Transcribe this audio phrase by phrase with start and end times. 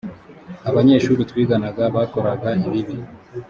[0.69, 2.95] abanyeshuri twiganaga bakoraga ibibi